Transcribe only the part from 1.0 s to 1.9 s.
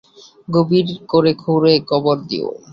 করে খুঁড়ে